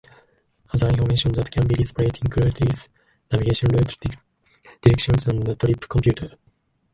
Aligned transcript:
Other 0.73 0.87
information 0.87 1.31
that 1.33 1.51
can 1.51 1.67
be 1.67 1.75
displayed 1.75 2.17
includes 2.23 2.89
navigation 3.31 3.69
route 3.69 3.95
directions 4.81 5.27
and 5.27 5.47
a 5.47 5.53
trip 5.53 5.87
computer. 5.87 6.37